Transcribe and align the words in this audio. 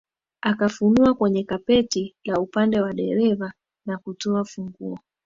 Akafunua 0.41 1.13
kwenye 1.13 1.43
kapeti 1.43 2.15
la 2.23 2.39
upande 2.39 2.81
wa 2.81 2.93
dereva 2.93 3.53
na 3.85 3.97
kutoa 3.97 4.45
funguo 4.45 4.99